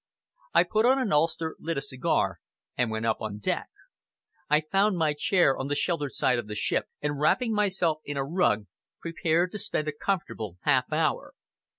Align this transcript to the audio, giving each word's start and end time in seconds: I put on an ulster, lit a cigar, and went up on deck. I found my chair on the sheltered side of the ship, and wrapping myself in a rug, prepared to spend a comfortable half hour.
I 0.55 0.63
put 0.63 0.87
on 0.87 0.97
an 0.97 1.13
ulster, 1.13 1.55
lit 1.59 1.77
a 1.77 1.81
cigar, 1.81 2.39
and 2.75 2.89
went 2.89 3.05
up 3.05 3.21
on 3.21 3.37
deck. 3.37 3.69
I 4.49 4.61
found 4.61 4.97
my 4.97 5.13
chair 5.13 5.55
on 5.55 5.67
the 5.67 5.75
sheltered 5.75 6.13
side 6.15 6.39
of 6.39 6.47
the 6.47 6.55
ship, 6.55 6.85
and 7.03 7.19
wrapping 7.19 7.53
myself 7.53 7.99
in 8.03 8.17
a 8.17 8.25
rug, 8.25 8.65
prepared 8.99 9.51
to 9.51 9.59
spend 9.59 9.87
a 9.87 9.91
comfortable 9.91 10.57
half 10.63 10.91
hour. 10.91 11.35